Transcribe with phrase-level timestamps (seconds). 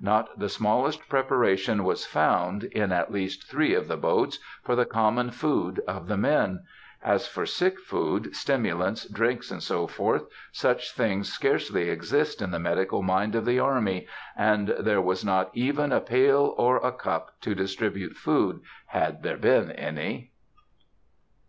[0.00, 4.84] Not the smallest preparation was found, in at least three of the boats, for the
[4.84, 6.62] common food of the men.
[7.02, 9.86] As for sick food, stimulants, drinks, &c.,
[10.52, 14.06] such things scarcely exist in the medical mind of the army,
[14.36, 19.36] and there was not even a pail or a cup to distribute food, had there
[19.36, 20.30] been any.